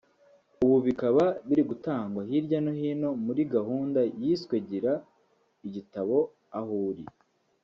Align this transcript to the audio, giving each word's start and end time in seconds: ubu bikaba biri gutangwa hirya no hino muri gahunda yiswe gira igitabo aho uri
ubu 0.63 0.77
bikaba 0.87 1.23
biri 1.47 1.63
gutangwa 1.71 2.21
hirya 2.29 2.59
no 2.65 2.71
hino 2.79 3.09
muri 3.25 3.41
gahunda 3.53 3.99
yiswe 4.21 4.55
gira 4.69 4.93
igitabo 5.67 6.17
aho 6.57 6.73
uri 6.89 7.05